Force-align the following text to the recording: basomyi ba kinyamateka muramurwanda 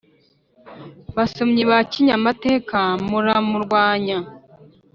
basomyi 1.15 1.63
ba 1.69 1.77
kinyamateka 1.91 2.79
muramurwanda 3.07 4.15